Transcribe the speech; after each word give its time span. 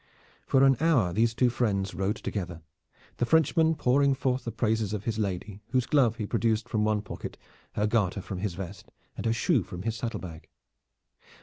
For 0.47 0.63
an 0.65 0.77
hour 0.79 1.13
these 1.13 1.35
two 1.35 1.51
friends 1.51 1.93
rode 1.93 2.15
together, 2.15 2.63
the 3.17 3.25
Frenchman 3.27 3.75
pouring 3.75 4.15
forth 4.15 4.45
the 4.45 4.51
praises 4.51 4.93
of 4.93 5.03
his 5.03 5.19
lady, 5.19 5.61
whose 5.67 5.85
glove 5.85 6.15
he 6.15 6.25
produced 6.25 6.67
from 6.67 6.83
one 6.83 7.03
pocket, 7.03 7.37
her 7.73 7.85
garter 7.85 8.23
from 8.23 8.39
his 8.39 8.55
vest, 8.55 8.89
and 9.15 9.27
her 9.27 9.33
shoe 9.33 9.61
from 9.61 9.83
his 9.83 9.95
saddle 9.95 10.19
bag. 10.19 10.49